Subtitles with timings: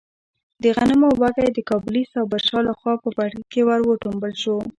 [0.63, 4.57] د غنمو وږی د کابلي صابر شاه لخوا په پټکي کې ور وټومبل شو.